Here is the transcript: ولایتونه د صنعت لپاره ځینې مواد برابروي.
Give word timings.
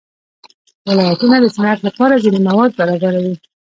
ولایتونه 0.87 1.37
د 1.41 1.45
صنعت 1.55 1.79
لپاره 1.87 2.21
ځینې 2.23 2.39
مواد 2.47 2.71
برابروي. 2.79 3.33